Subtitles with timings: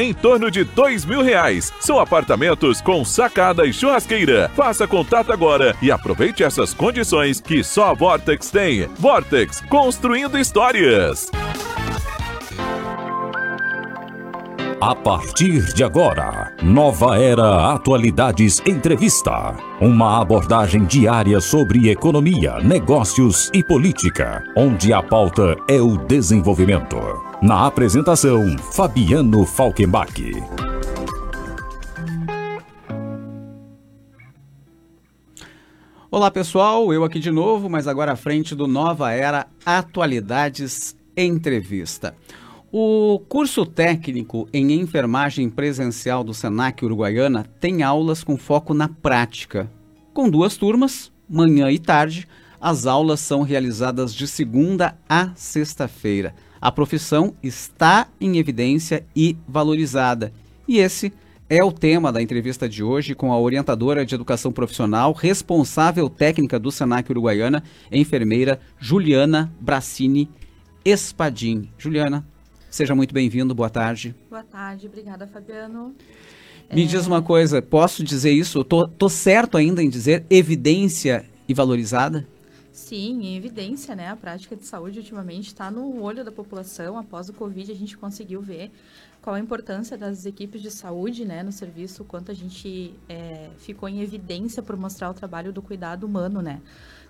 [0.00, 1.72] em torno de dois mil reais.
[1.80, 4.50] São apartamentos com sacada e churrasqueira.
[4.56, 8.88] Faça contato agora e aproveite essas condições que só a Vortex tem.
[8.98, 11.30] Vortex, construindo histórias.
[14.82, 19.54] A partir de agora, Nova Era Atualidades Entrevista.
[19.78, 27.29] Uma abordagem diária sobre economia, negócios e política, onde a pauta é o desenvolvimento.
[27.42, 30.12] Na apresentação, Fabiano Falkenbach.
[36.10, 42.14] Olá pessoal, eu aqui de novo, mas agora à frente do Nova Era Atualidades Entrevista.
[42.70, 49.70] O curso técnico em enfermagem presencial do Senac Uruguaiana tem aulas com foco na prática.
[50.12, 52.28] Com duas turmas, manhã e tarde,
[52.60, 56.34] as aulas são realizadas de segunda a sexta-feira.
[56.60, 60.32] A profissão está em evidência e valorizada.
[60.68, 61.12] E esse
[61.48, 66.58] é o tema da entrevista de hoje com a orientadora de educação profissional, responsável técnica
[66.58, 70.28] do Senac Uruguaiana, enfermeira Juliana Bracini
[70.84, 71.68] Espadim.
[71.78, 72.24] Juliana,
[72.70, 74.14] Seja muito bem-vindo, boa tarde.
[74.30, 75.92] Boa tarde, obrigada, Fabiano.
[76.72, 76.86] Me é...
[76.86, 78.62] diz uma coisa, posso dizer isso?
[78.62, 82.28] Tô, tô certo ainda em dizer evidência e valorizada?
[82.90, 84.08] Sim, em evidência, né?
[84.08, 86.98] A prática de saúde ultimamente está no olho da população.
[86.98, 88.72] Após o Covid, a gente conseguiu ver
[89.22, 93.88] qual a importância das equipes de saúde, né, no serviço, quanto a gente é, ficou
[93.88, 96.60] em evidência por mostrar o trabalho do cuidado humano, né,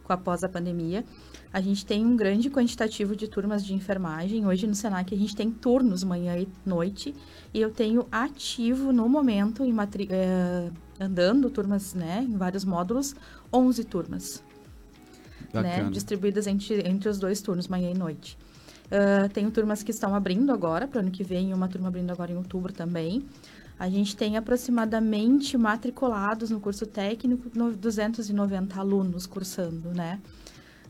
[0.07, 1.03] após a pandemia.
[1.51, 4.47] A gente tem um grande quantitativo de turmas de enfermagem.
[4.47, 7.15] Hoje no Senac a gente tem turnos manhã e noite.
[7.55, 10.71] E eu tenho ativo no momento, em matri é,
[11.03, 13.15] andando turmas né, em vários módulos,
[13.51, 14.50] 11 turmas.
[15.53, 18.37] Né, distribuídas entre, entre os dois turnos, manhã e noite.
[18.87, 22.11] Uh, tenho turmas que estão abrindo agora, para o ano que vem, uma turma abrindo
[22.11, 23.25] agora em outubro também.
[23.79, 30.21] A gente tem aproximadamente matriculados no curso técnico 290 alunos cursando, né?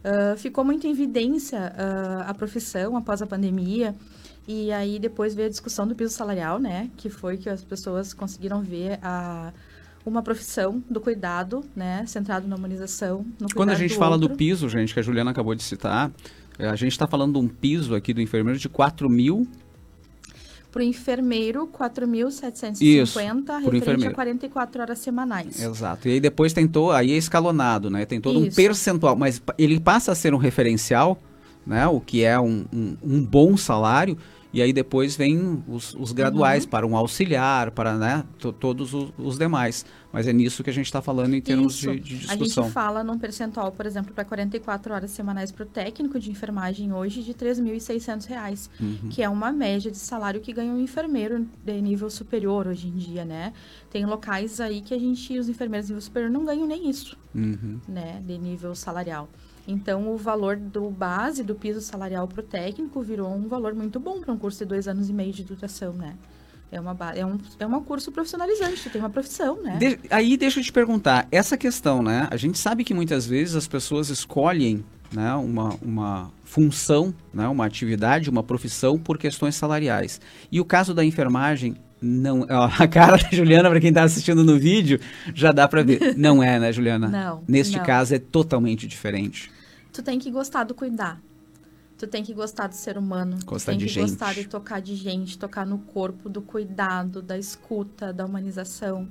[0.02, 3.94] Uh, ficou muito em evidência uh, a profissão após a pandemia.
[4.48, 6.90] E aí depois veio a discussão do piso salarial, né?
[6.96, 9.52] Que foi que as pessoas conseguiram ver a,
[10.04, 12.04] uma profissão do cuidado, né?
[12.06, 13.24] Centrado na humanização.
[13.54, 14.28] Quando a gente do fala outro.
[14.28, 16.10] do piso, gente, que a Juliana acabou de citar,
[16.58, 19.46] a gente está falando de um piso aqui do enfermeiro de 4 mil
[20.70, 24.12] para o enfermeiro, 4.750, referente enfermeiro.
[24.12, 25.60] a 44 horas semanais.
[25.60, 26.08] Exato.
[26.08, 28.06] E aí depois tentou, aí é escalonado, né?
[28.06, 28.48] Tem todo Isso.
[28.48, 31.18] um percentual, mas ele passa a ser um referencial,
[31.66, 31.86] né?
[31.88, 34.16] O que é um, um, um bom salário,
[34.52, 36.70] e aí depois vem os, os graduais uhum.
[36.70, 38.24] para um auxiliar, para né,
[38.58, 39.84] todos os, os, demais.
[40.12, 42.64] Mas é nisso que a gente está falando em termos de, de, discussão.
[42.64, 46.32] A gente fala num percentual, por exemplo, para 44 horas semanais para o técnico de
[46.32, 49.08] enfermagem hoje de R$ 3.600, uhum.
[49.08, 52.96] que é uma média de salário que ganha um enfermeiro de nível superior hoje em
[52.96, 53.52] dia, né?
[53.88, 57.16] Tem locais aí que a gente, os enfermeiros de nível superior não ganham nem isso,
[57.32, 57.78] uhum.
[57.88, 58.20] né?
[58.26, 59.28] De nível salarial.
[59.66, 64.00] Então, o valor do base do piso salarial para o técnico virou um valor muito
[64.00, 66.16] bom para um curso de dois anos e meio de duração, né?
[66.72, 69.76] É, uma, é, um, é um curso profissionalizante, tem uma profissão, né?
[69.76, 72.28] De, aí deixa eu te perguntar, essa questão, né?
[72.30, 77.66] A gente sabe que muitas vezes as pessoas escolhem né, uma, uma função, né, uma
[77.66, 80.20] atividade, uma profissão por questões salariais.
[80.50, 84.42] E o caso da enfermagem, não, ó, a cara da Juliana, para quem está assistindo
[84.42, 84.98] no vídeo,
[85.34, 86.14] já dá para ver.
[86.16, 87.08] Não é, né, Juliana?
[87.08, 87.44] Não.
[87.46, 87.84] Neste não.
[87.84, 89.50] caso é totalmente diferente.
[89.92, 91.20] Tu tem que gostar do cuidar.
[91.98, 93.38] Tu tem que gostar do ser humano.
[93.44, 94.10] Gostar tu tem de que gente.
[94.10, 99.06] gostar de tocar de gente, tocar no corpo, do cuidado, da escuta, da humanização.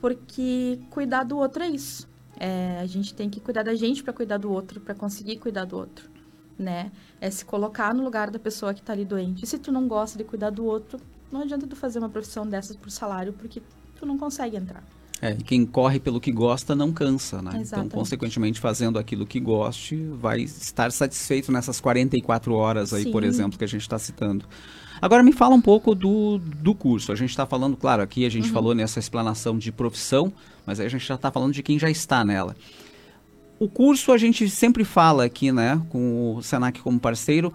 [0.00, 2.08] Porque cuidar do outro é isso.
[2.38, 5.64] É, a gente tem que cuidar da gente para cuidar do outro, para conseguir cuidar
[5.64, 6.08] do outro,
[6.58, 6.92] né?
[7.18, 9.42] É se colocar no lugar da pessoa que está ali doente.
[9.42, 11.00] E se tu não gosta de cuidar do outro,
[11.30, 13.62] não adianta tu fazer uma profissão dessas por salário, porque
[13.98, 14.82] tu não consegue entrar.
[15.20, 17.58] É, quem corre pelo que gosta não cansa, né?
[17.60, 17.68] Exatamente.
[17.68, 23.12] Então, consequentemente, fazendo aquilo que goste, vai estar satisfeito nessas 44 horas aí, Sim.
[23.12, 24.44] por exemplo, que a gente está citando.
[25.00, 27.12] Agora me fala um pouco do, do curso.
[27.12, 28.54] A gente está falando, claro, aqui a gente uhum.
[28.54, 30.32] falou nessa explanação de profissão,
[30.66, 32.54] mas aí a gente já está falando de quem já está nela.
[33.58, 37.52] O curso a gente sempre fala aqui, né, com o Senac como parceiro,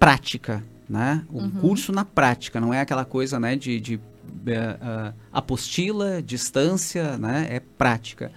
[0.00, 1.24] prática, né?
[1.30, 1.50] O uhum.
[1.52, 7.46] curso na prática, não é aquela coisa, né, de, de uh, apostila, distância, né?
[7.48, 8.30] É prática.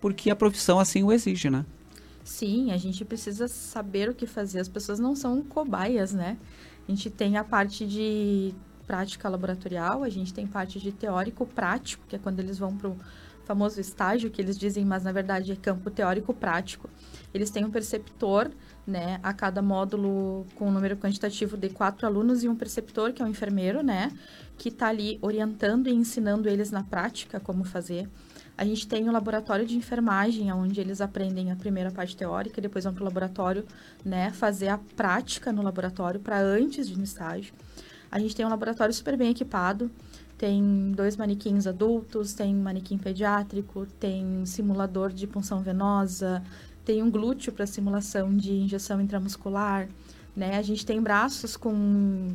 [0.00, 1.66] Porque a profissão assim o exige, né?
[2.22, 4.60] Sim, a gente precisa saber o que fazer.
[4.60, 6.36] As pessoas não são cobaias, né?
[6.88, 8.54] A gente tem a parte de
[8.86, 12.92] prática laboratorial, a gente tem parte de teórico prático, que é quando eles vão para
[13.44, 16.88] famoso estágio que eles dizem, mas na verdade é campo teórico prático.
[17.34, 18.50] Eles têm um perceptor,
[18.86, 23.20] né, a cada módulo com um número quantitativo de quatro alunos e um preceptor, que
[23.20, 24.10] é um enfermeiro, né,
[24.56, 28.08] que está ali orientando e ensinando eles na prática como fazer.
[28.56, 32.60] A gente tem o um laboratório de enfermagem, onde eles aprendem a primeira parte teórica,
[32.60, 33.66] depois vão para o laboratório,
[34.04, 37.52] né, fazer a prática no laboratório para antes de ir no estágio.
[38.10, 39.90] A gente tem um laboratório super bem equipado,
[40.38, 46.42] tem dois manequins adultos, tem manequim pediátrico, tem simulador de punção venosa,
[46.86, 49.88] tem um glúteo para simulação de injeção intramuscular,
[50.36, 50.56] né?
[50.56, 52.32] A gente tem braços com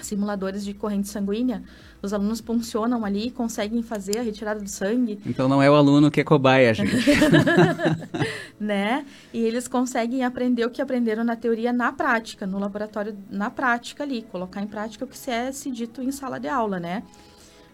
[0.00, 1.64] simuladores de corrente sanguínea,
[2.00, 5.18] os alunos funcionam ali, conseguem fazer a retirada do sangue.
[5.26, 6.94] Então não é o aluno que é cobaia, gente.
[8.60, 9.04] né?
[9.32, 14.04] E eles conseguem aprender o que aprenderam na teoria na prática, no laboratório, na prática
[14.04, 17.02] ali, colocar em prática o que se é se dito em sala de aula, né?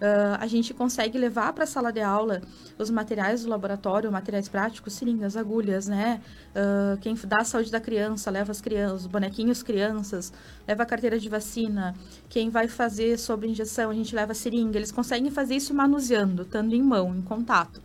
[0.02, 2.42] Uh, a gente consegue levar para a sala de aula
[2.76, 6.20] os materiais do laboratório, materiais práticos, seringas, agulhas, né?
[6.50, 10.32] Uh, quem dá a saúde da criança, leva as crianças, os bonequinhos crianças,
[10.66, 11.94] leva a carteira de vacina.
[12.28, 14.76] Quem vai fazer sobre injeção, a gente leva a seringa.
[14.76, 17.80] Eles conseguem fazer isso manuseando, estando em mão, em contato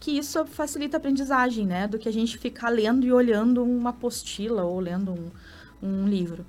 [0.00, 1.88] que isso facilita a aprendizagem, né?
[1.88, 5.30] Do que a gente ficar lendo e olhando uma apostila ou lendo um,
[5.82, 6.46] um livro.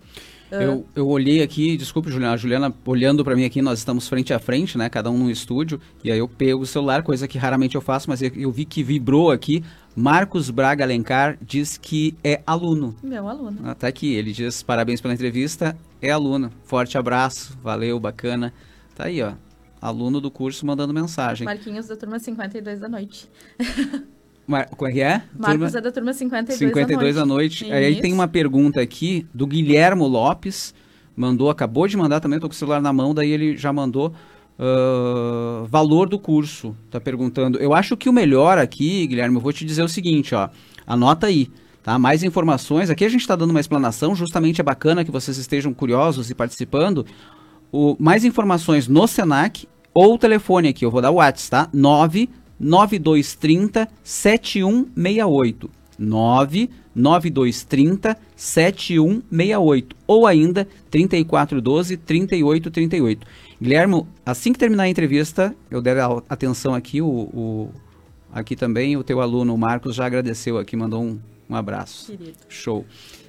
[0.52, 4.34] Eu, eu olhei aqui, desculpe, Juliana, a Juliana olhando para mim aqui, nós estamos frente
[4.34, 4.90] a frente, né?
[4.90, 8.10] Cada um no estúdio, e aí eu pego o celular, coisa que raramente eu faço,
[8.10, 9.64] mas eu, eu vi que vibrou aqui.
[9.96, 12.96] Marcos Braga Alencar diz que é aluno.
[13.04, 13.60] Meu aluno.
[13.64, 16.52] Ah, tá aqui, ele diz parabéns pela entrevista, é aluno.
[16.64, 18.54] Forte abraço, valeu, bacana.
[18.96, 19.34] Tá aí, ó.
[19.82, 21.46] Aluno do curso mandando mensagem.
[21.46, 23.30] Marquinhos da turma 52 da noite.
[24.50, 24.68] Mar...
[24.68, 25.22] Como é que é?
[25.38, 25.78] Marcos turma...
[25.78, 27.64] é da turma 52, 52 da noite.
[27.66, 27.72] noite.
[27.72, 30.74] Aí tem uma pergunta aqui do Guilhermo Lopes.
[31.16, 34.12] Mandou, acabou de mandar também, tô com o celular na mão, daí ele já mandou.
[34.58, 37.60] Uh, valor do curso, tá perguntando.
[37.60, 40.50] Eu acho que o melhor aqui, Guilherme, eu vou te dizer o seguinte, ó.
[40.88, 41.50] Anota aí,
[41.84, 42.00] tá?
[42.00, 42.90] Mais informações.
[42.90, 46.36] Aqui a gente está dando uma explanação, justamente é bacana que vocês estejam curiosos e
[46.36, 47.06] participando.
[47.72, 51.70] O, mais informações no Senac ou o telefone aqui, eu vou dar o WhatsApp, tá?
[51.72, 52.30] 9
[52.60, 55.70] 9230 7168.
[56.00, 63.28] 99230 7168 ou ainda 3412 3838.
[63.62, 67.70] Guilherme, assim que terminar a entrevista, eu der a atenção aqui, o, o,
[68.32, 71.20] aqui também o teu aluno o Marcos já agradeceu aqui, mandou um,
[71.50, 72.12] um abraço.
[72.12, 72.38] Querido.
[72.48, 72.86] Show.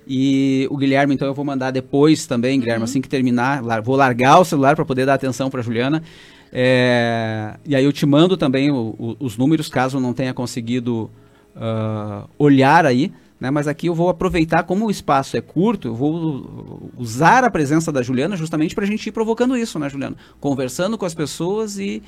[0.07, 2.85] E o Guilherme, então eu vou mandar depois também, Guilherme, uhum.
[2.85, 6.03] assim que terminar, vou largar o celular para poder dar atenção para Juliana.
[6.53, 11.11] É, e aí eu te mando também o, o, os números, caso não tenha conseguido
[11.57, 13.13] uh, olhar aí.
[13.41, 13.51] Né?
[13.51, 17.91] Mas aqui eu vou aproveitar, como o espaço é curto, eu vou usar a presença
[17.91, 20.17] da Juliana justamente para a gente ir provocando isso, né, Juliana?
[20.39, 22.03] Conversando com as pessoas e,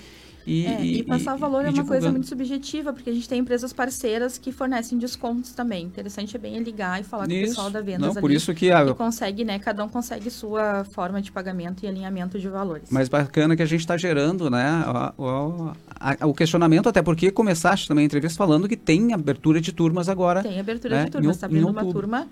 [0.46, 3.12] e, é, e, e passar o valor e, é uma coisa muito subjetiva, porque a
[3.12, 5.84] gente tem empresas parceiras que fornecem descontos também.
[5.84, 7.34] Interessante é bem ligar e falar isso.
[7.34, 8.84] com o pessoal da venda Não, por isso que, a...
[8.84, 9.58] que consegue, né?
[9.58, 12.88] Cada um consegue sua forma de pagamento e alinhamento de valores.
[12.90, 14.84] Mas bacana que a gente está gerando, né?
[15.16, 19.72] O, o, o, questionamento, até porque começaste também a entrevista falando que tem abertura de
[19.72, 20.42] turmas agora.
[20.42, 21.04] Tem abertura né?
[21.04, 22.28] de turmas, está abrindo uma turma.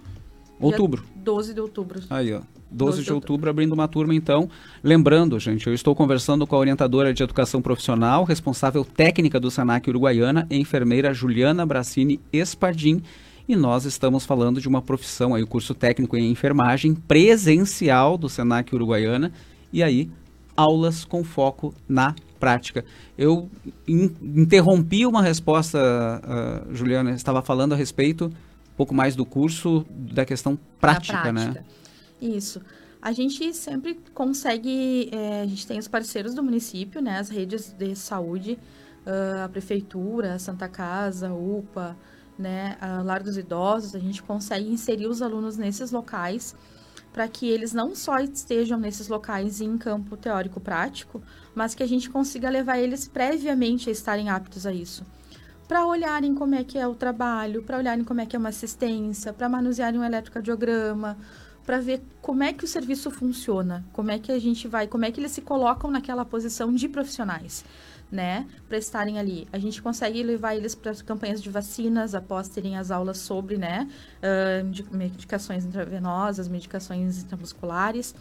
[0.59, 1.05] Outubro.
[1.17, 2.01] 12 de outubro.
[2.11, 2.43] Aí, ó.
[2.70, 4.49] 12 de outubro, abrindo uma turma, então.
[4.82, 9.88] Lembrando, gente, eu estou conversando com a orientadora de educação profissional, responsável técnica do SENAC
[9.88, 13.02] Uruguaiana, enfermeira Juliana Bracini Espardim.
[13.49, 18.28] E nós estamos falando de uma profissão aí, o curso técnico em enfermagem presencial do
[18.28, 19.32] SENAC Uruguaiana.
[19.72, 20.08] E aí,
[20.56, 22.84] aulas com foco na prática.
[23.19, 23.48] Eu
[23.86, 29.84] in interrompi uma resposta, uh, Juliana, estava falando a respeito um pouco mais do curso,
[29.91, 31.32] da questão prática, prática.
[31.32, 31.65] né?
[32.20, 32.60] Isso.
[33.00, 37.72] A gente sempre consegue, é, a gente tem os parceiros do município, né, as redes
[37.72, 38.58] de saúde,
[39.06, 41.96] uh, a prefeitura, a Santa Casa, UPA,
[42.39, 46.55] né, a Lar dos Idosos, a gente consegue inserir os alunos nesses locais
[47.12, 51.22] para que eles não só estejam nesses locais em campo teórico prático,
[51.55, 55.05] mas que a gente consiga levar eles previamente a estarem aptos a isso.
[55.67, 58.48] Para olharem como é que é o trabalho, para olharem como é que é uma
[58.48, 61.17] assistência, para manusearem um eletrocardiograma,
[61.64, 65.05] para ver como é que o serviço funciona, como é que a gente vai, como
[65.05, 67.64] é que eles se colocam naquela posição de profissionais,
[68.10, 69.46] né, para estarem ali.
[69.52, 73.88] A gente consegue levar eles para campanhas de vacinas após terem as aulas sobre, né,
[74.19, 78.14] uh, medicações intravenosas, medicações intramusculares.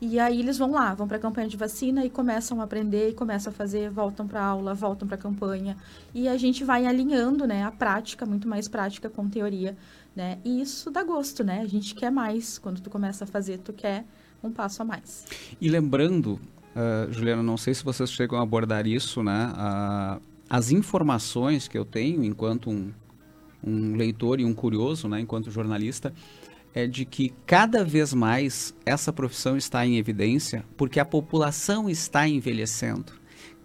[0.00, 3.10] E aí eles vão lá, vão para a campanha de vacina e começam a aprender
[3.10, 5.76] e começam a fazer, voltam para aula, voltam para a campanha.
[6.12, 9.76] E a gente vai alinhando, né, a prática, muito mais prática com teoria,
[10.14, 10.38] né?
[10.44, 11.60] E isso dá gosto, né?
[11.60, 12.58] A gente quer mais.
[12.58, 14.04] Quando tu começa a fazer, tu quer
[14.42, 15.26] um passo a mais.
[15.60, 16.40] E lembrando,
[16.74, 19.52] uh, Juliana, não sei se vocês chegam a abordar isso, né?
[19.52, 22.92] Uh, as informações que eu tenho enquanto um,
[23.66, 26.12] um leitor e um curioso, né, enquanto jornalista,
[26.74, 32.28] é de que cada vez mais essa profissão está em evidência porque a população está
[32.28, 33.12] envelhecendo.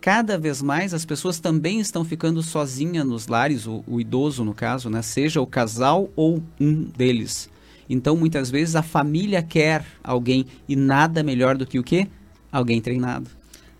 [0.01, 4.53] Cada vez mais as pessoas também estão ficando sozinhas nos lares, o, o idoso no
[4.53, 5.01] caso, né?
[5.01, 7.49] seja o casal ou um deles.
[7.89, 12.07] Então, muitas vezes, a família quer alguém e nada melhor do que o quê?
[12.51, 13.29] Alguém treinado.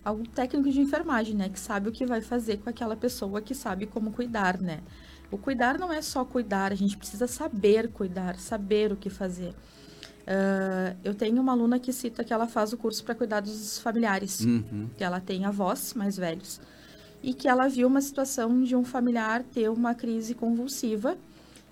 [0.04, 1.48] Algum técnico de enfermagem, né?
[1.48, 4.80] Que sabe o que vai fazer com aquela pessoa, que sabe como cuidar, né?
[5.30, 9.54] O cuidar não é só cuidar, a gente precisa saber cuidar, saber o que fazer.
[10.30, 13.80] Uh, eu tenho uma aluna que cita que ela faz o curso para cuidar dos
[13.80, 14.88] familiares, uhum.
[14.96, 16.60] que ela tem avós mais velhos,
[17.20, 21.18] e que ela viu uma situação de um familiar ter uma crise convulsiva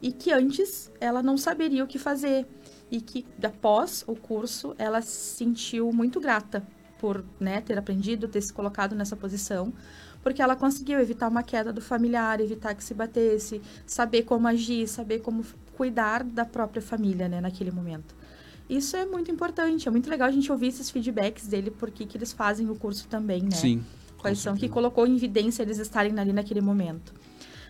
[0.02, 2.46] e que antes ela não saberia o que fazer
[2.90, 6.60] e que após o curso ela se sentiu muito grata
[6.98, 9.72] por né, ter aprendido, ter se colocado nessa posição,
[10.20, 14.88] porque ela conseguiu evitar uma queda do familiar, evitar que se batesse, saber como agir,
[14.88, 15.44] saber como
[15.76, 18.16] cuidar da própria família, né, naquele momento.
[18.68, 22.18] Isso é muito importante, é muito legal a gente ouvir esses feedbacks dele, porque que
[22.18, 23.52] eles fazem o curso também, né?
[23.52, 23.82] Sim.
[24.18, 27.14] Quais são que colocou em evidência eles estarem ali naquele momento.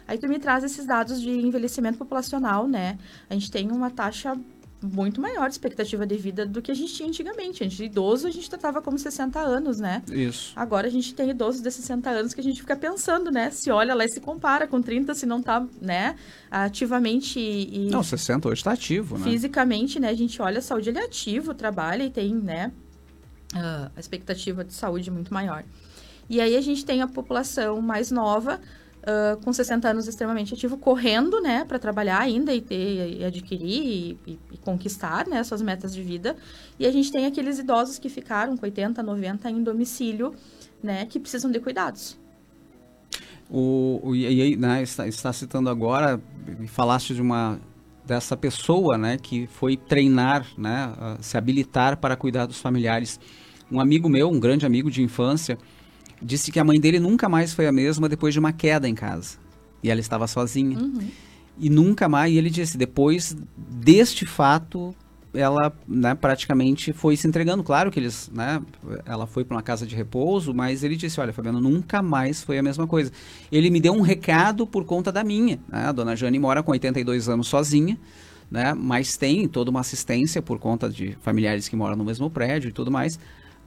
[0.06, 2.98] Aí tu me traz esses dados de envelhecimento populacional, né?
[3.28, 4.34] A gente tem uma taxa
[4.80, 7.64] muito maior de expectativa de vida do que a gente tinha antigamente.
[7.64, 10.02] A gente, idoso, a gente tratava como 60 anos, né?
[10.10, 10.52] Isso.
[10.54, 13.50] Agora a gente tem idosos de 60 anos que a gente fica pensando, né?
[13.50, 16.14] Se olha lá e se compara com 30, se não tá, né,
[16.50, 17.88] ativamente e...
[17.90, 19.24] Não, 60 hoje está ativo, né?
[19.24, 20.10] Fisicamente, né?
[20.10, 22.72] A gente olha a saúde, ele é ativo, trabalha e tem, né,
[23.54, 25.64] a expectativa de saúde muito maior.
[26.28, 28.60] E aí a gente tem a população mais nova,
[29.02, 34.18] uh, com 60 anos extremamente ativo, correndo, né, para trabalhar ainda e ter, e adquirir
[34.26, 36.36] e, e, conquistar, né, suas metas de vida.
[36.78, 40.34] E a gente tem aqueles idosos que ficaram com 80, 90 em domicílio,
[40.82, 42.18] né, que precisam de cuidados.
[43.50, 46.20] O, o e aí, né, está, está citando agora,
[46.66, 47.58] falaste de uma
[48.04, 53.20] dessa pessoa, né, que foi treinar, né, se habilitar para cuidar dos familiares.
[53.70, 55.58] Um amigo meu, um grande amigo de infância,
[56.22, 58.94] disse que a mãe dele nunca mais foi a mesma depois de uma queda em
[58.94, 59.38] casa.
[59.82, 60.78] E ela estava sozinha.
[60.78, 61.08] Uhum.
[61.58, 64.94] E nunca mais, e ele disse, depois deste fato,
[65.34, 67.62] ela né, praticamente foi se entregando.
[67.62, 68.62] Claro que eles, né,
[69.04, 72.58] ela foi para uma casa de repouso, mas ele disse, olha, Fabiano, nunca mais foi
[72.58, 73.10] a mesma coisa.
[73.50, 75.58] Ele me deu um recado por conta da minha.
[75.68, 75.86] Né?
[75.86, 77.98] A dona Jane mora com 82 anos sozinha,
[78.50, 82.68] né, mas tem toda uma assistência por conta de familiares que moram no mesmo prédio
[82.68, 83.18] e tudo mais.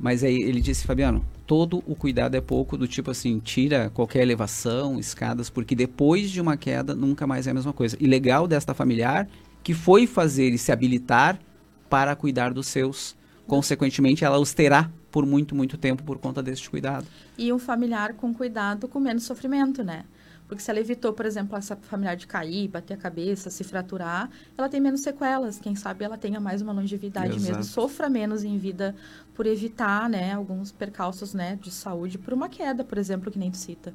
[0.02, 4.24] Mas aí ele disse, Fabiano, todo o cuidado é pouco, do tipo assim, tira qualquer
[4.24, 7.96] elevação, escadas, porque depois de uma queda nunca mais é a mesma coisa.
[8.00, 9.30] E legal desta familiar
[9.62, 11.40] que foi fazer e se habilitar
[11.88, 13.16] para cuidar dos seus.
[13.46, 17.06] Consequentemente, ela os terá por muito, muito tempo por conta deste cuidado.
[17.38, 20.04] E um familiar com cuidado com menos sofrimento, né?
[20.52, 24.30] Porque se ela evitou, por exemplo, essa familiar de cair, bater a cabeça, se fraturar,
[24.58, 25.58] ela tem menos sequelas.
[25.58, 27.48] Quem sabe ela tenha mais uma longevidade Exato.
[27.48, 28.94] mesmo, sofra menos em vida
[29.34, 33.50] por evitar, né, alguns percalços, né, de saúde por uma queda, por exemplo, que nem
[33.50, 33.94] tu cita.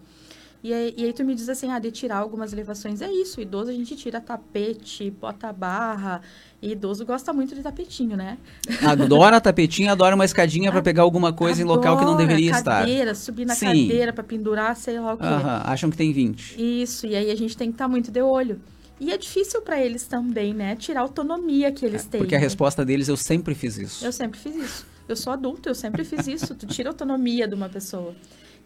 [0.62, 3.00] E aí, e aí, tu me diz assim, ah, de tirar algumas elevações.
[3.00, 6.20] É isso, idoso a gente tira tapete, bota barra.
[6.60, 8.38] E idoso gosta muito de tapetinho, né?
[8.82, 12.50] Adora tapetinho, adora uma escadinha para pegar alguma coisa adora, em local que não deveria
[12.50, 12.80] cadeira, estar.
[12.80, 13.66] cadeira, subir na Sim.
[13.66, 15.24] cadeira para pendurar, sei lá o quê.
[15.64, 16.56] acham que tem 20.
[16.82, 18.60] Isso, e aí a gente tem que estar tá muito de olho.
[18.98, 20.74] E é difícil para eles também, né?
[20.74, 22.20] Tirar a autonomia que eles é, têm.
[22.20, 24.04] Porque a resposta deles, eu sempre fiz isso.
[24.04, 24.86] Eu sempre fiz isso.
[25.06, 26.54] Eu sou adulto, eu sempre fiz isso.
[26.54, 28.14] Tu tira a autonomia de uma pessoa.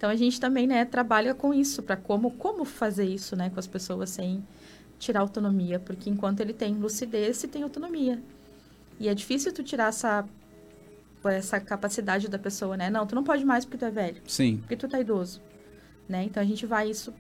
[0.01, 3.61] Então a gente também, né, trabalha com isso para como como fazer isso, né, com
[3.61, 4.43] as pessoas sem
[4.99, 8.19] tirar autonomia, porque enquanto ele tem lucidez, se tem autonomia.
[8.99, 10.25] E é difícil tu tirar essa
[11.27, 12.89] essa capacidade da pessoa, né?
[12.89, 14.23] Não, tu não pode mais porque tu é velho.
[14.27, 14.57] Sim.
[14.57, 15.43] Porque tu tá idoso,
[16.09, 16.25] né?
[16.25, 17.13] Então a gente vai isso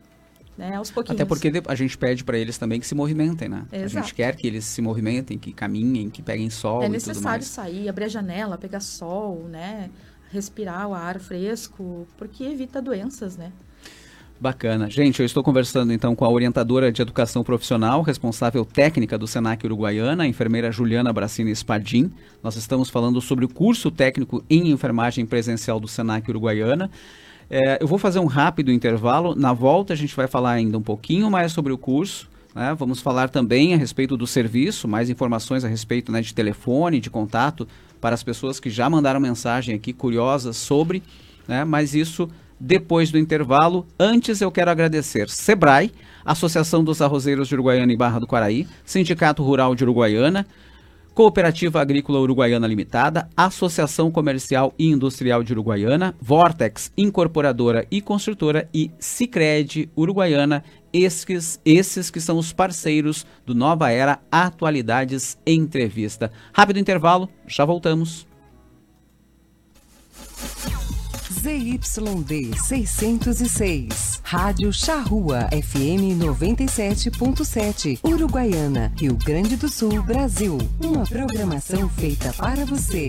[0.56, 1.20] né, aos pouquinhos.
[1.20, 3.66] Até porque a gente pede para eles também que se movimentem, né?
[3.70, 3.99] Exato.
[3.99, 6.82] A gente quer que eles se movimentem, que caminhem, que peguem sol.
[6.82, 9.90] É necessário sair, abrir a janela, pegar sol, né?
[10.32, 13.52] Respirar o ar fresco, porque evita doenças, né?
[14.40, 14.88] Bacana.
[14.88, 19.66] Gente, eu estou conversando então com a orientadora de educação profissional, responsável técnica do Senac
[19.66, 22.10] Uruguaiana, a enfermeira Juliana Bracini Espadim.
[22.42, 26.90] Nós estamos falando sobre o curso técnico em enfermagem presencial do Senac Uruguaiana.
[27.50, 29.34] É, eu vou fazer um rápido intervalo.
[29.34, 32.29] Na volta a gente vai falar ainda um pouquinho mais sobre o curso.
[32.54, 32.75] Né?
[32.78, 37.11] Vamos falar também a respeito do serviço, mais informações a respeito né, de telefone, de
[37.11, 37.66] contato
[38.00, 41.02] para as pessoas que já mandaram mensagem aqui curiosas sobre,
[41.47, 41.64] né?
[41.64, 42.28] mas isso
[42.59, 43.87] depois do intervalo.
[43.99, 45.92] Antes eu quero agradecer Sebrae,
[46.25, 50.47] Associação dos Arrozeiros de Uruguaiana e Barra do Quaraí, Sindicato Rural de Uruguaiana,
[51.14, 58.90] Cooperativa Agrícola Uruguaiana Limitada, Associação Comercial e Industrial de Uruguaiana, Vortex Incorporadora e Construtora e
[58.99, 66.30] Sicredi Uruguaiana, esses, esses que são os parceiros do Nova Era Atualidades Entrevista.
[66.52, 68.26] Rápido intervalo, já voltamos.
[71.40, 74.20] ZYD 606.
[74.23, 77.99] Rádio Charrua FM 97.7.
[78.04, 80.59] Uruguaiana, Rio Grande do Sul, Brasil.
[80.78, 83.09] Uma programação feita para você.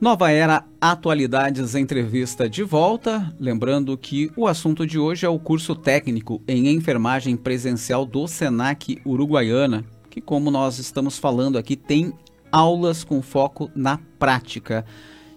[0.00, 3.34] Nova Era Atualidades Entrevista de volta.
[3.36, 9.02] Lembrando que o assunto de hoje é o curso técnico em enfermagem presencial do SENAC
[9.04, 12.12] Uruguaiana, que, como nós estamos falando aqui, tem
[12.52, 14.84] aulas com foco na prática.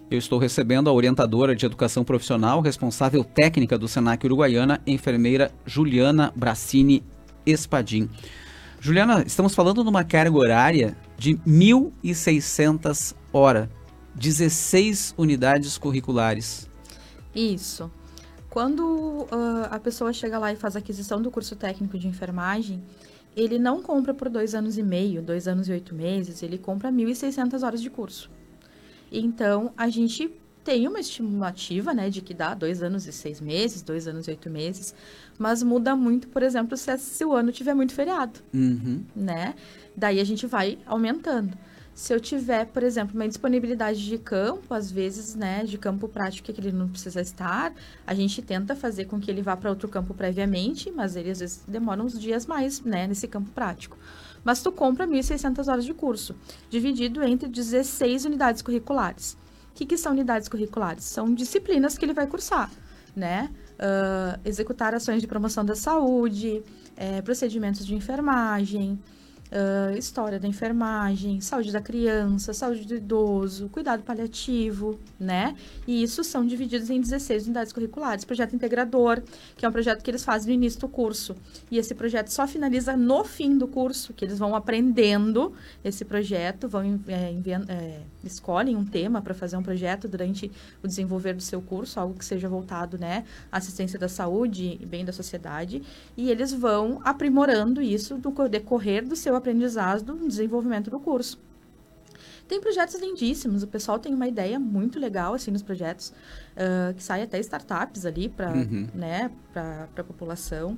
[0.08, 6.32] Eu estou recebendo a orientadora de educação profissional, responsável técnica do SENAC Uruguaiana, enfermeira Juliana
[6.36, 7.02] Bracini
[7.44, 8.08] Espadim.
[8.78, 13.81] Juliana, estamos falando de uma carga horária de 1.600 horas
[14.14, 16.68] 16 unidades curriculares.
[17.34, 17.90] Isso.
[18.50, 19.28] Quando uh,
[19.70, 22.82] a pessoa chega lá e faz a aquisição do curso técnico de enfermagem,
[23.34, 26.92] ele não compra por dois anos e meio, dois anos e oito meses, ele compra
[26.92, 28.30] 1.600 horas de curso.
[29.10, 30.30] Então, a gente
[30.64, 34.30] tem uma estimativa, né, de que dá dois anos e seis meses, dois anos e
[34.30, 34.94] oito meses,
[35.38, 39.02] mas muda muito, por exemplo, se, se o ano tiver muito feriado, uhum.
[39.14, 39.54] né?
[39.96, 41.56] Daí a gente vai aumentando.
[41.94, 46.50] Se eu tiver, por exemplo, uma disponibilidade de campo, às vezes, né, de campo prático
[46.50, 47.72] que ele não precisa estar,
[48.06, 51.40] a gente tenta fazer com que ele vá para outro campo previamente, mas ele às
[51.40, 53.98] vezes demora uns dias mais, né, nesse campo prático.
[54.42, 56.34] Mas tu compra 1.600 horas de curso,
[56.70, 59.36] dividido entre 16 unidades curriculares.
[59.70, 61.04] O que, que são unidades curriculares?
[61.04, 62.70] São disciplinas que ele vai cursar,
[63.14, 63.50] né?
[63.74, 66.62] Uh, executar ações de promoção da saúde,
[66.96, 68.98] é, procedimentos de enfermagem,
[69.52, 75.54] uh, história da enfermagem, saúde da criança, saúde do idoso, cuidado paliativo, né?
[75.86, 78.24] E isso são divididos em 16 unidades curriculares.
[78.24, 79.22] Projeto integrador,
[79.56, 81.36] que é um projeto que eles fazem no início do curso.
[81.70, 85.52] E esse projeto só finaliza no fim do curso, que eles vão aprendendo
[85.84, 87.34] esse projeto, vão é,
[87.68, 90.50] é, escolhem um tema para fazer um projeto durante
[90.82, 94.86] o desenvolver do seu curso, algo que seja voltado, né, à assistência da saúde e
[94.86, 95.82] bem da sociedade,
[96.16, 101.38] e eles vão aprimorando isso no decorrer do seu aprendizado, no desenvolvimento do curso.
[102.48, 106.12] Tem projetos lindíssimos, o pessoal tem uma ideia muito legal, assim, nos projetos,
[106.52, 108.88] uh, que sai até startups ali para uhum.
[108.94, 110.76] né, a população.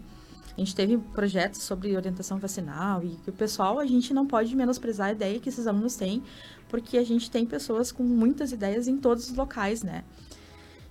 [0.56, 4.54] A gente teve projetos sobre orientação vacinal e que o pessoal, a gente não pode
[4.54, 6.22] menosprezar a ideia que esses alunos têm,
[6.68, 10.04] porque a gente tem pessoas com muitas ideias em todos os locais, né?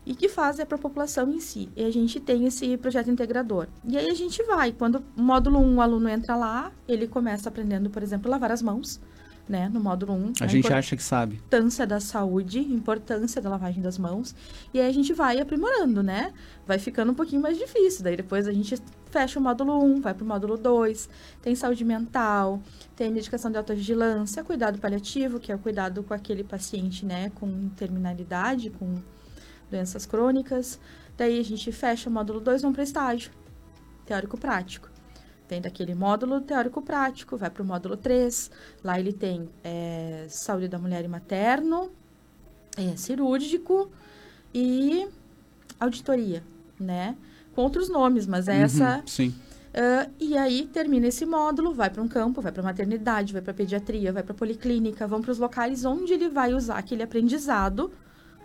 [0.05, 1.69] E que fazem para a população em si.
[1.75, 3.67] E a gente tem esse projeto integrador.
[3.85, 7.49] E aí a gente vai, quando módulo 1 um, o aluno entra lá, ele começa
[7.49, 8.99] aprendendo, por exemplo, lavar as mãos,
[9.47, 10.33] né, no módulo 1.
[10.39, 11.35] A, a gente acha que sabe.
[11.35, 14.35] Importância da saúde, importância da lavagem das mãos.
[14.73, 16.33] E aí a gente vai aprimorando, né?
[16.65, 18.03] Vai ficando um pouquinho mais difícil.
[18.03, 18.75] Daí depois a gente
[19.11, 21.09] fecha o módulo 1, vai para o módulo 2.
[21.41, 22.61] Tem saúde mental,
[22.95, 27.31] tem medicação de alta vigilância, cuidado paliativo, que é o cuidado com aquele paciente, né,
[27.35, 29.01] com terminalidade, com
[29.73, 30.79] doenças crônicas.
[31.17, 33.31] Daí a gente fecha o módulo 2, vamos para estágio
[34.05, 34.89] teórico-prático.
[35.47, 38.51] Tem daquele módulo teórico-prático, vai para o módulo 3.
[38.83, 41.91] Lá ele tem é, saúde da mulher e materno,
[42.77, 43.91] é, cirúrgico
[44.53, 45.07] e
[45.79, 46.43] auditoria,
[46.79, 47.15] né?
[47.53, 49.03] Com outros nomes, mas é uhum, essa.
[49.05, 49.29] Sim.
[49.73, 53.55] Uh, e aí termina esse módulo, vai para um campo, vai para maternidade, vai para
[53.55, 57.91] pediatria, vai para policlínica, vão para os locais onde ele vai usar aquele aprendizado,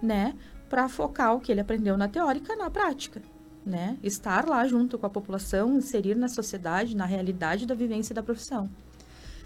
[0.02, 0.34] né,
[0.68, 3.22] para focar o que ele aprendeu na teórica na prática
[3.68, 3.98] né?
[4.02, 8.68] Estar lá junto com a população, inserir na sociedade, na realidade da vivência da profissão.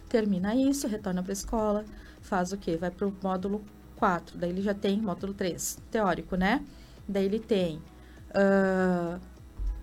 [0.09, 1.85] Termina isso, retorna para a escola,
[2.21, 2.77] faz o quê?
[2.77, 3.65] Vai para o módulo
[3.97, 6.65] 4, daí ele já tem módulo 3, teórico, né?
[7.09, 7.83] Daí ele tem
[8.31, 9.21] uh,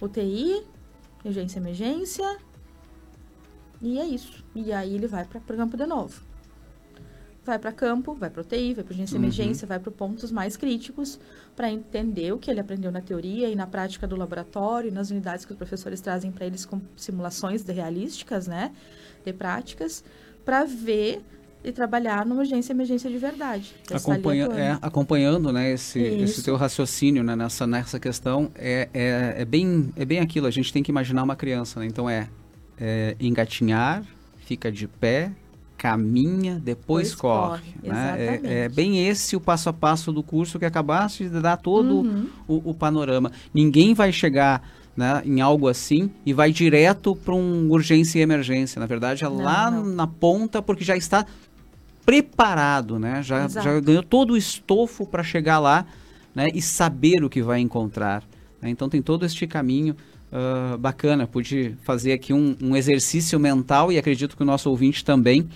[0.01, 0.65] UTI,
[1.25, 2.37] urgência emergência,
[3.81, 4.43] e é isso.
[4.55, 6.28] E aí ele vai para o campo de novo
[7.45, 9.23] vai para campo, vai para UTI, vai para urgência uhum.
[9.23, 11.19] emergência, vai para pontos mais críticos
[11.55, 15.45] para entender o que ele aprendeu na teoria e na prática do laboratório, nas unidades
[15.45, 18.71] que os professores trazem para eles com simulações de realísticas, né,
[19.25, 20.03] de práticas,
[20.45, 21.21] para ver
[21.63, 23.75] e trabalhar numa urgência emergência de verdade.
[23.91, 29.45] Acompanha, é, acompanhando né, esse, esse teu raciocínio né, nessa, nessa questão, é, é, é,
[29.45, 31.85] bem, é bem aquilo, a gente tem que imaginar uma criança, né?
[31.85, 32.29] então é,
[32.79, 34.05] é engatinhar,
[34.37, 35.31] fica de pé,
[35.79, 37.61] caminha, depois corre.
[37.61, 37.89] corre.
[37.89, 38.41] Né?
[38.43, 42.01] É, é, bem esse o passo a passo do curso que acabaste de dar todo
[42.01, 42.27] uhum.
[42.45, 43.31] o, o, panorama.
[43.53, 44.61] Ninguém vai chegar
[44.95, 48.77] né, em algo assim e vai direto para um urgência e emergência.
[48.77, 49.85] Na verdade, é não, lá não.
[49.85, 51.25] na ponta, porque já está
[52.05, 53.23] preparado, né?
[53.23, 55.85] Já, já ganhou todo o estofo para chegar lá
[56.35, 58.21] né, e saber o que vai encontrar.
[58.61, 58.69] Né?
[58.69, 59.95] Então tem todo este caminho
[60.31, 61.27] uh, bacana.
[61.27, 65.47] Pude fazer aqui um, um, exercício mental e acredito que o nosso ouvinte também,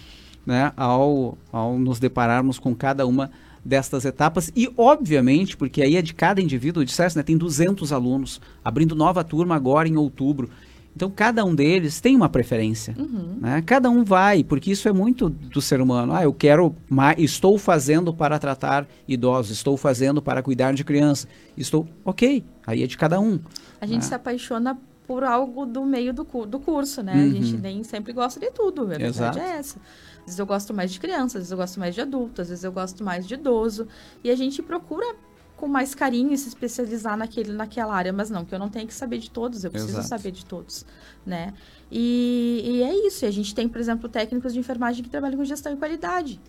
[0.45, 3.31] né, ao, ao nos depararmos com cada uma
[3.65, 8.41] destas etapas e obviamente porque aí é de cada indivíduo dissesse né tem 200 alunos
[8.63, 10.49] abrindo nova turma agora em outubro
[10.93, 13.37] então cada um deles tem uma preferência uhum.
[13.39, 13.63] né?
[13.65, 17.57] cada um vai porque isso é muito do ser humano ah eu quero mais, estou
[17.57, 22.97] fazendo para tratar idosos estou fazendo para cuidar de criança estou ok aí é de
[22.97, 23.39] cada um
[23.83, 24.07] a gente é.
[24.07, 27.13] se apaixona por algo do meio do, do curso, né?
[27.13, 27.23] Uhum.
[27.23, 29.39] A gente nem sempre gosta de tudo, a verdade Exato.
[29.39, 29.77] é essa.
[30.19, 32.47] Às vezes eu gosto mais de criança, às vezes eu gosto mais de adulto, às
[32.47, 33.85] vezes eu gosto mais de idoso.
[34.23, 35.17] E a gente procura
[35.57, 38.93] com mais carinho se especializar naquele, naquela área, mas não, que eu não tenho que
[38.93, 40.07] saber de todos, eu preciso Exato.
[40.07, 40.85] saber de todos,
[41.25, 41.53] né?
[41.91, 45.43] E, e é isso, a gente tem, por exemplo, técnicos de enfermagem que trabalham com
[45.43, 46.39] gestão e qualidade.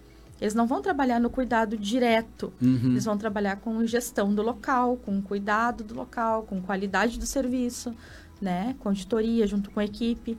[0.41, 2.91] Eles não vão trabalhar no cuidado direto, uhum.
[2.91, 7.95] eles vão trabalhar com gestão do local, com cuidado do local, com qualidade do serviço,
[8.41, 8.75] né?
[8.81, 10.37] Com auditoria junto com a equipe.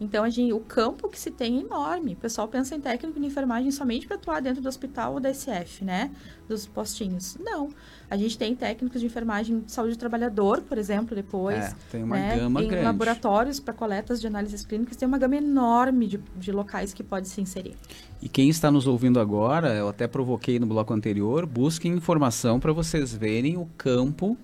[0.00, 2.12] Então, a gente, o campo que se tem é enorme.
[2.12, 5.32] O pessoal pensa em técnico de enfermagem somente para atuar dentro do hospital ou da
[5.32, 6.10] SF, né?
[6.48, 7.36] Dos postinhos.
[7.40, 7.68] Não.
[8.08, 11.58] A gente tem técnicos de enfermagem de saúde do trabalhador, por exemplo, depois.
[11.58, 12.36] É, tem uma né?
[12.36, 12.84] gama em grande.
[12.84, 14.96] laboratórios para coletas de análises clínicas.
[14.96, 17.74] Tem uma gama enorme de, de locais que pode se inserir.
[18.22, 22.72] E quem está nos ouvindo agora, eu até provoquei no bloco anterior, busquem informação para
[22.72, 24.38] vocês verem o campo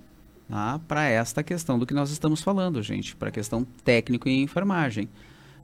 [0.49, 0.81] tá?
[0.87, 5.09] para esta questão do que nós estamos falando, gente, para a questão técnico e enfermagem.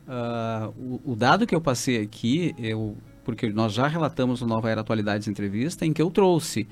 [0.07, 4.69] Uh, o, o, dado que eu passei aqui, eu, porque nós já relatamos no Nova
[4.69, 6.67] Era Atualidades Entrevista, em que eu trouxe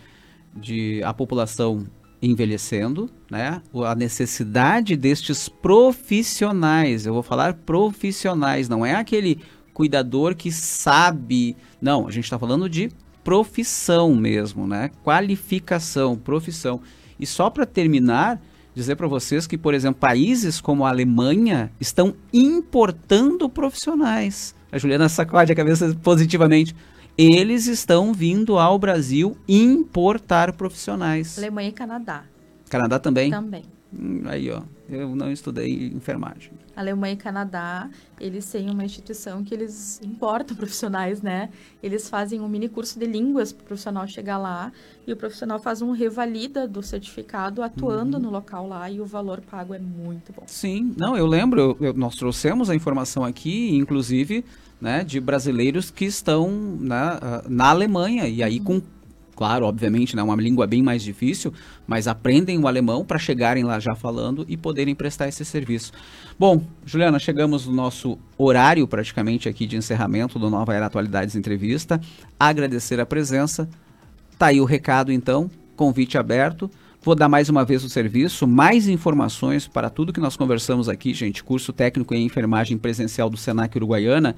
[0.56, 1.86] de a população
[2.20, 3.62] envelhecendo, né?
[3.84, 9.40] A necessidade destes profissionais, eu vou falar profissionais, não é aquele
[9.72, 11.56] cuidador que sabe.
[11.80, 12.90] Não, a gente está falando de
[13.22, 14.90] profissão mesmo, né?
[15.04, 16.80] Qualificação, profissão.
[17.20, 18.40] E só para terminar,
[18.74, 24.54] dizer para vocês que, por exemplo, países como a Alemanha estão importando profissionais.
[24.70, 26.74] A Juliana sacode a cabeça positivamente.
[27.16, 31.38] Eles estão vindo ao Brasil importar profissionais.
[31.38, 32.24] Alemanha e Canadá.
[32.68, 33.30] Canadá também?
[33.30, 33.64] Também.
[34.26, 34.62] Aí, ó.
[34.88, 36.52] Eu não estudei enfermagem.
[36.74, 41.50] Alemanha e Canadá, eles têm uma instituição que eles importam profissionais, né?
[41.82, 44.72] Eles fazem um mini curso de línguas para o profissional chegar lá
[45.06, 48.22] e o profissional faz um revalida do certificado atuando uhum.
[48.22, 50.44] no local lá e o valor pago é muito bom.
[50.46, 54.44] Sim, não, eu lembro, eu, nós trouxemos a informação aqui, inclusive,
[54.80, 58.64] né, de brasileiros que estão na, ah, na Alemanha e aí uhum.
[58.64, 58.82] com
[59.38, 61.54] Claro, obviamente, né, uma língua bem mais difícil,
[61.86, 65.92] mas aprendem o alemão para chegarem lá já falando e poderem prestar esse serviço.
[66.36, 72.00] Bom, Juliana, chegamos no nosso horário praticamente aqui de encerramento do Nova Era Atualidades Entrevista.
[72.36, 73.68] Agradecer a presença.
[74.36, 76.68] Tá aí o recado então, convite aberto.
[77.00, 81.14] Vou dar mais uma vez o serviço, mais informações para tudo que nós conversamos aqui,
[81.14, 81.44] gente.
[81.44, 84.34] Curso técnico em enfermagem presencial do Senac Uruguaiana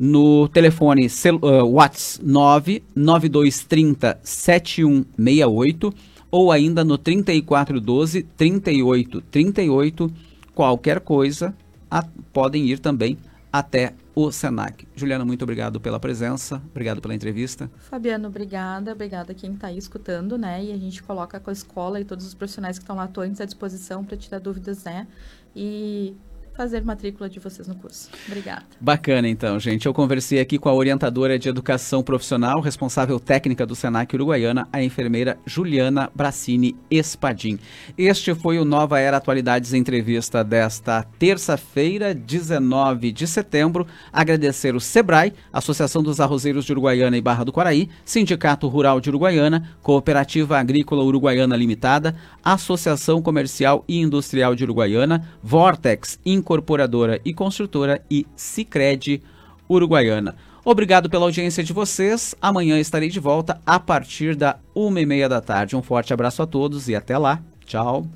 [0.00, 5.94] no telefone uh, WhatsApp 99230 7168
[6.30, 10.10] ou ainda no 3412 3838.
[10.54, 11.54] Qualquer coisa,
[11.90, 13.18] a, podem ir também
[13.52, 14.88] até o Senac.
[14.96, 17.70] Juliana, muito obrigado pela presença, obrigado pela entrevista.
[17.90, 20.64] Fabiano, obrigada, obrigada quem está aí escutando, né?
[20.64, 23.40] E a gente coloca com a escola e todos os profissionais que estão lá atuantes
[23.40, 25.06] à disposição para tirar dúvidas, né?
[25.54, 26.14] E
[26.56, 28.10] fazer matrícula de vocês no curso.
[28.26, 28.64] Obrigada.
[28.80, 29.86] Bacana, então, gente.
[29.86, 34.82] Eu conversei aqui com a orientadora de educação profissional, responsável técnica do Senac Uruguaiana, a
[34.82, 37.58] enfermeira Juliana Bracini Espadim.
[37.96, 43.86] Este foi o Nova Era Atualidades Entrevista desta terça-feira, 19 de setembro.
[44.12, 49.08] Agradecer o SEBRAE, Associação dos Arrozeiros de Uruguaiana e Barra do Quaraí, Sindicato Rural de
[49.08, 58.02] Uruguaiana, Cooperativa Agrícola Uruguaiana Limitada, Associação Comercial e Industrial de Uruguaiana, Vortex, incorporadora e construtora
[58.10, 59.22] e Sicredi
[59.68, 60.34] Uruguaiana.
[60.64, 62.34] Obrigado pela audiência de vocês.
[62.40, 65.76] Amanhã estarei de volta a partir da uma e meia da tarde.
[65.76, 67.40] Um forte abraço a todos e até lá.
[67.64, 68.06] Tchau.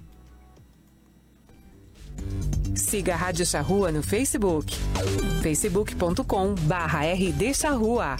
[2.75, 4.75] Siga a Rádio Charrua no Facebook.
[5.43, 8.17] facebook.com barra rdcharrua.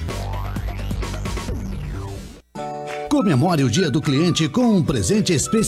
[3.11, 5.63] Comemore o Dia do Cliente com um presente especial.